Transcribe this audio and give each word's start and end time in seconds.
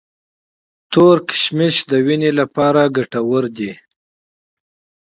تور 0.91 1.17
ممیز 1.39 1.75
د 1.91 1.93
وینې 2.05 2.31
لپاره 2.39 2.81
ګټور 2.95 3.43
دي. 3.57 3.71